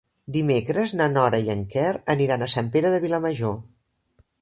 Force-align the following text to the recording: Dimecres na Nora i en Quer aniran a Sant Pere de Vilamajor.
Dimecres 0.37 0.95
na 1.01 1.09
Nora 1.17 1.41
i 1.45 1.53
en 1.55 1.63
Quer 1.75 1.93
aniran 2.17 2.47
a 2.47 2.51
Sant 2.57 2.75
Pere 2.77 2.97
de 2.97 3.07
Vilamajor. 3.09 3.57